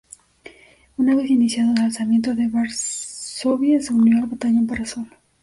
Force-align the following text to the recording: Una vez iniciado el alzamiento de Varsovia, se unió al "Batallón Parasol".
Una 0.97 1.15
vez 1.15 1.29
iniciado 1.29 1.73
el 1.73 1.81
alzamiento 1.83 2.33
de 2.33 2.47
Varsovia, 2.47 3.79
se 3.79 3.93
unió 3.93 4.17
al 4.17 4.25
"Batallón 4.31 4.65
Parasol". 4.65 5.05